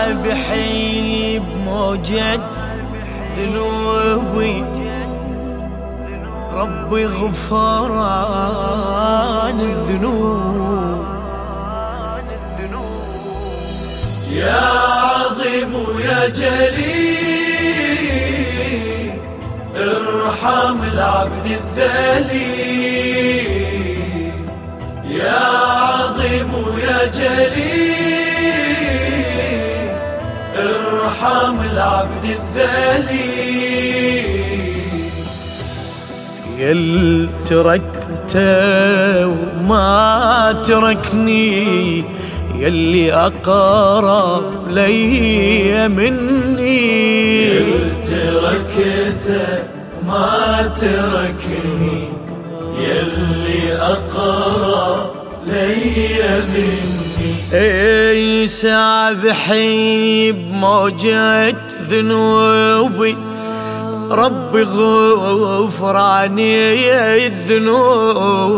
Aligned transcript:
سابحي 0.00 0.68
بموجة 1.38 2.40
ذنوبي. 3.36 4.64
ربي 6.54 7.06
غفران 7.06 8.00
الذنوب. 9.60 11.04
يا 14.32 14.60
عظيم 14.60 15.72
يا 16.00 16.28
جليل. 16.28 16.99
ارحم 20.30 20.78
العبد 20.92 21.46
الذليل. 21.60 23.50
يا 25.10 25.46
عظيم 25.90 26.52
يا 26.86 27.06
جليل 27.06 28.00
ارحم 30.56 31.56
العبد 31.72 32.24
الذليل. 32.38 33.40
يل 36.58 37.28
تركته 37.46 39.26
وما 39.26 40.62
تركني 40.66 42.04
يلي 42.58 43.12
أقرب 43.12 44.68
لي 44.70 45.88
مني. 45.88 46.90
تركته 48.10 49.69
ما 50.10 50.70
تركني 50.80 52.00
يلي 52.78 53.74
أقرب 53.74 55.10
لي 55.46 56.08
مني. 56.54 57.32
أي 57.52 58.46
سابحي 58.46 60.32
بموجة 60.32 61.56
ذنوبي 61.90 63.16
ربي 64.10 64.62
غفراني 65.42 66.56
الذنوب. 67.26 68.54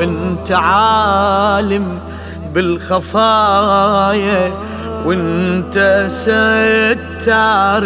أنت 0.00 0.52
عالم 0.52 1.98
بالخفايا 2.54 4.52
وأنت 5.06 6.04
ستار 6.08 7.82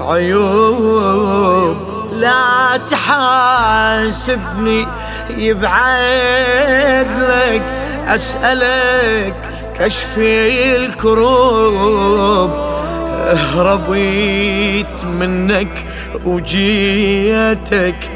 العيوب. 0.00 1.76
لا 2.20 2.76
تحاسبني 2.90 4.86
يبعد 5.30 7.06
لك 7.18 7.62
أسألك 8.08 9.50
كشفي 9.78 10.76
الكروب. 10.76 12.50
هربيت 13.54 15.04
منك 15.04 15.86
وجيتك 16.24 18.10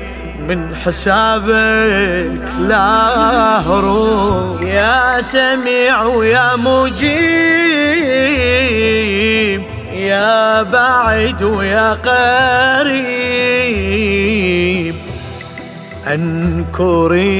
من 0.49 0.75
حسابك 0.85 2.49
لا 2.61 3.61
هروب. 3.61 4.63
يا 4.63 5.21
سميع 5.21 6.03
ويا 6.03 6.57
مجيب 6.57 7.09
يا 9.93 10.63
بعيد 10.63 11.43
ويا 11.43 11.93
قريب. 11.93 13.48
أنكري 16.14 17.34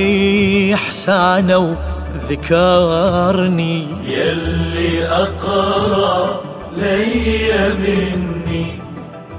إحسانه 0.75 1.77
وذكرني 2.15 3.87
يلي 4.07 5.07
أقرب 5.07 6.41
لي 6.77 7.75
مني. 7.81 8.67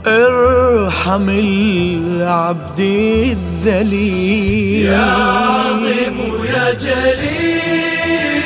ارحم 0.07 1.29
العبد 1.29 2.79
الذليل. 3.59 4.85
يا 4.85 5.05
عظيم 5.05 6.17
يا 6.45 6.73
جليل 6.73 8.43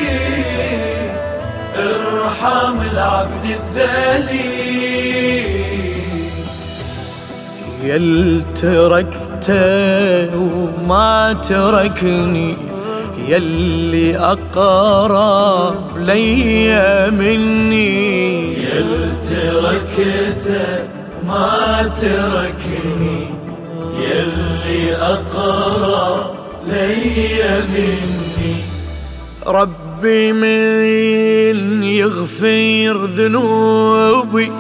ارحم 1.78 2.78
العبد 2.92 3.46
الذليل. 3.78 5.43
يل 7.84 8.44
تركته 8.62 10.38
وما 10.38 11.36
تركني 11.50 12.58
يلي 13.28 14.18
أقرب 14.18 15.98
لي 15.98 17.12
مني. 17.12 18.54
يل 18.54 19.14
تركته 19.30 20.88
ما 21.28 21.92
تركني 22.02 23.28
يلي 24.00 24.96
أقرب 24.96 26.36
لي 26.68 27.44
مني. 27.74 28.56
ربي 29.48 30.32
من 30.32 31.84
يغفر 31.84 33.06
ذنوبي 33.06 34.52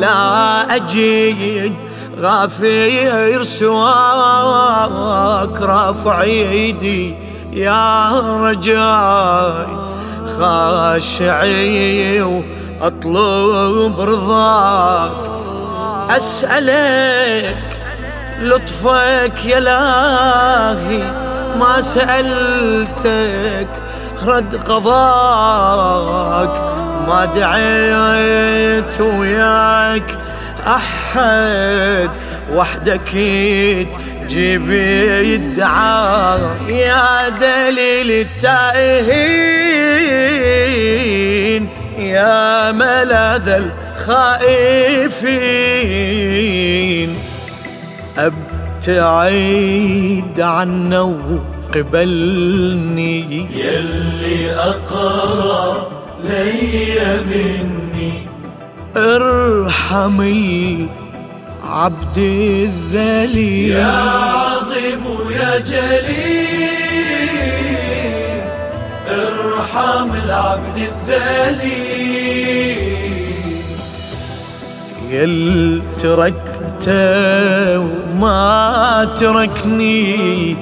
لا 0.00 0.76
أجد 0.76 1.87
غافير 2.20 3.42
سواك 3.42 4.82
رافع 5.62 6.22
ايدي 6.22 7.14
يا 7.52 8.08
رجاي 8.40 9.66
خاشعي 10.38 12.22
وأطلب 12.22 14.00
رضاك. 14.00 15.12
أسألك 16.10 17.56
لطفك 18.42 19.44
يا 19.44 19.60
لاهي 19.60 21.02
ما 21.58 21.80
سألتك 21.80 23.68
رد 24.26 24.56
قضاك 24.68 26.62
ما 27.08 27.24
دعيت 27.24 29.00
وياك 29.00 30.18
أحد 30.68 32.10
وحدك 32.54 33.10
تجيب 34.28 34.70
يدعى. 34.70 36.38
يا 36.68 37.28
دليل 37.28 38.26
التائهين 38.26 39.48
يا 41.98 42.72
ملاذ 42.72 43.48
الخائفين. 43.48 44.48
أبتعد 48.18 50.40
عنا 50.40 51.00
وقبلني. 51.74 53.46
يلي 53.54 54.54
أقرب 54.54 55.88
لي 56.24 57.20
مني. 57.30 58.12
ارحم 58.96 60.20
العبد 60.20 62.18
الذليل. 62.18 63.70
يا 63.70 63.86
عظيم 63.86 65.04
يا 65.30 65.58
جليل 65.58 67.28
ارحم 69.08 70.10
العبد 70.24 70.76
الذليل. 70.76 71.98
يل 75.10 75.82
تركته 76.02 77.78
وما 77.78 79.08
تركني 79.20 80.56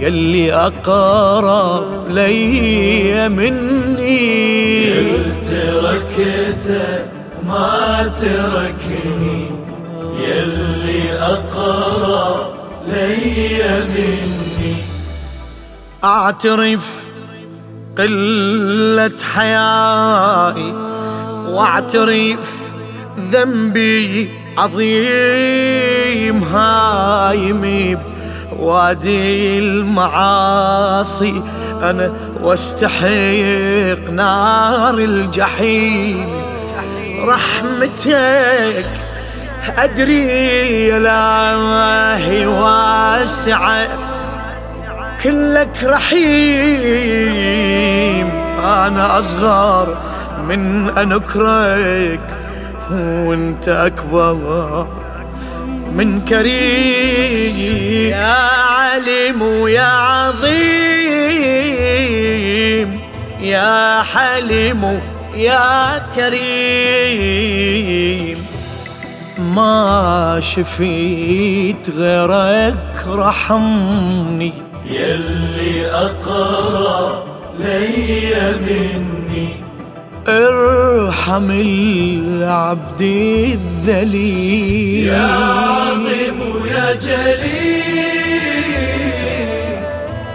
يلي 0.00 0.52
أقرب 0.52 1.84
لي 2.10 3.28
مني. 3.28 4.36
تركته 5.48 7.15
ما 7.48 8.12
تركني 8.20 9.50
يلي 10.20 11.12
أقرب 11.12 12.54
لي 12.86 13.62
مني 13.94 14.74
أعترف 16.04 17.06
قلة 17.98 19.18
حيائي 19.34 20.72
وأعترف 21.48 22.54
ذنبي 23.32 24.30
عظيم 24.58 26.42
هايمي 26.42 27.98
وادي 28.58 29.58
المعاصي. 29.58 31.42
أنا 31.82 32.12
واستحق 32.42 34.10
نار 34.10 34.98
الجحيم. 34.98 36.26
رحمتك 37.24 38.84
أدري 39.78 40.88
يا 40.88 40.98
لاهي 40.98 42.46
واسعة 42.46 43.88
كلك 45.22 45.84
رحيم 45.84 47.06
أنا 48.64 49.18
أصغر 49.18 49.98
من 50.48 50.88
أنكرك 50.98 52.20
وأنت 52.90 53.68
أكبر 53.68 54.86
من 55.92 56.20
كريم. 56.20 57.76
يا 58.10 58.34
عليم 58.70 59.42
ويا 59.42 59.82
عظيم 59.82 60.56
يا 63.40 64.02
حليم 64.02 65.00
يا 65.36 66.02
كريم 66.16 67.26
ما 69.38 70.40
شفيت 70.42 71.90
غيرك 71.96 73.04
رحمني. 73.08 74.52
يلي 74.90 75.90
أقرب 75.90 77.24
لي 77.58 78.54
مني. 78.66 79.48
ارحم 80.28 81.50
العبد 81.50 83.00
الذليل. 83.80 85.06
يا 85.06 85.26
عظيم 85.26 86.40
ويا 86.62 86.94
جليل 86.94 87.76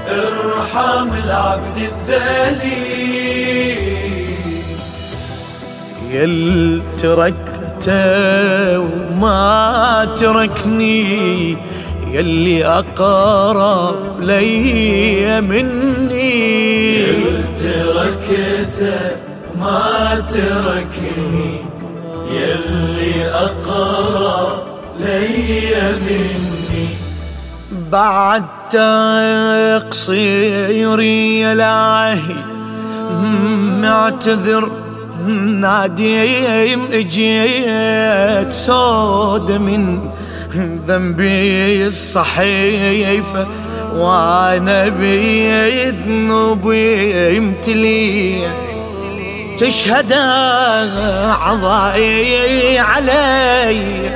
ارحم 0.09 1.09
العبد 1.25 1.77
الذليل. 2.09 2.81
يل 6.11 6.81
تركته 6.99 8.79
وما 8.79 10.07
تركني 10.19 11.57
يلي 12.11 12.65
أقرب 12.65 13.95
لي 14.19 15.41
مني. 15.41 17.03
يل 17.03 17.43
تركته 17.61 19.11
ما 19.59 20.23
تركني 20.29 21.51
يلي 22.31 23.25
أقرب 23.29 24.63
لي 24.99 25.71
مني 26.01 26.87
بعد 27.91 28.43
تقصيري 29.91 31.39
يا 31.39 31.55
لاهي 31.55 32.35
معتذر 33.81 34.81
ناديم 35.29 36.81
اجيت 36.94 38.51
سود 38.51 39.51
من 39.51 40.00
ذنبي 40.88 41.88
الصحيفة 41.88 43.47
وأنا 43.95 44.88
بذنوبي 45.00 46.77
امتليت 47.38 48.50
تشهد 49.59 50.12
اعضائي 51.31 52.79
علي. 52.79 54.12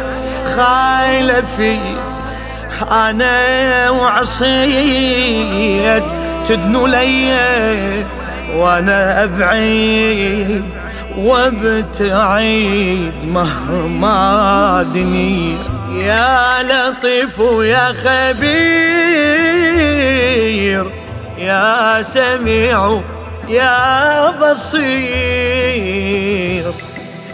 خالفيت 0.56 1.80
أنا 2.92 3.90
وعصيت. 3.90 5.26
تدنو 6.48 6.88
لي 6.88 7.34
وأنا 8.56 9.24
أبعيد. 9.24 10.64
وابتعيد 11.18 13.14
مهما 13.26 14.86
دني. 14.94 15.56
يا 15.92 16.64
لطيف 16.64 17.40
يا 17.62 17.94
خبير 17.94 18.56
يا 21.38 22.02
سميع 22.02 23.02
يا 23.50 24.32
بصير. 24.40 24.86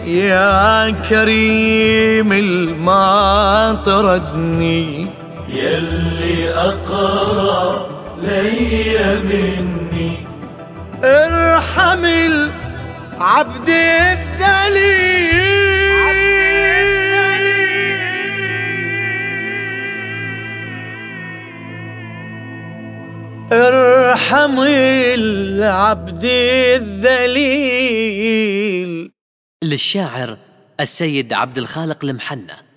يا 0.06 0.90
كريم 1.08 2.32
الما 2.32 3.82
طردني. 3.84 5.06
يلي 5.48 6.50
أقرب 6.54 7.86
لي 8.22 9.16
مني. 9.24 10.12
ارحم 11.04 12.04
العبد 13.22 13.68
الذليل 13.68 14.22
ارحم 23.52 24.58
العبد 24.60 26.24
الذليل. 26.74 27.62
للشاعر 29.64 30.38
السيد 30.80 31.32
عبد 31.32 31.58
الخالق 31.58 32.04
المحنى 32.04 32.71